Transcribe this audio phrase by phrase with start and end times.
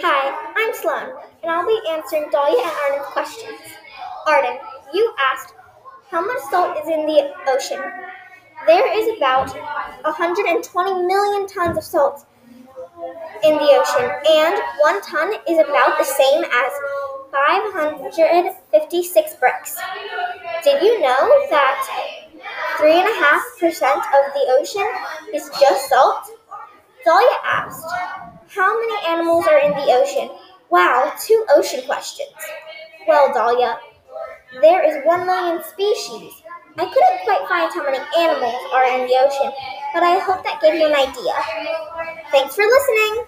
[0.00, 1.10] Hi, I'm Sloan,
[1.42, 3.58] and I'll be answering Dahlia and Arden's questions.
[4.28, 4.56] Arden,
[4.94, 5.54] you asked,
[6.10, 7.82] how much salt is in the ocean?
[8.66, 9.50] There is about
[10.06, 12.24] 120 million tons of salt
[13.42, 16.72] in the ocean, and one ton is about the same as
[17.32, 19.76] 556 bricks.
[20.62, 21.88] Did you know that
[22.78, 24.86] 3.5% of the ocean
[25.34, 26.30] is just salt?
[27.04, 27.84] Dahlia asked,
[28.54, 30.30] How many animals in the ocean?
[30.70, 32.34] Wow, two ocean questions.
[33.06, 33.78] Well, Dahlia,
[34.60, 36.32] there is 1 million species.
[36.78, 39.52] I couldn't quite find how many animals are in the ocean,
[39.92, 41.34] but I hope that gave you an idea.
[42.30, 43.26] Thanks for listening.